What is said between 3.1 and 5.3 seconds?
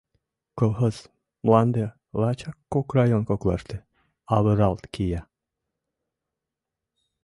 коклаште авыралт кия.